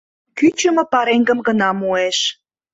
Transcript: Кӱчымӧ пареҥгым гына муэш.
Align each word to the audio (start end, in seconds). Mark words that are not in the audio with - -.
Кӱчымӧ 0.37 0.83
пареҥгым 0.91 1.39
гына 1.47 1.69
муэш. 1.79 2.17